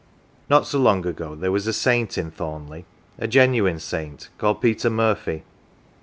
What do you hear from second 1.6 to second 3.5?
a saint in Thornleigh a